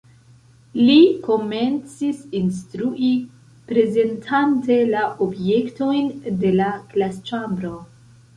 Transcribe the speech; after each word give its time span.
Li 0.77 0.93
komencis 1.25 2.21
instrui 2.39 3.09
prezentante 3.73 4.79
la 4.95 5.05
objektojn 5.27 6.11
de 6.47 6.55
la 6.63 6.73
klasĉambro. 6.97 7.77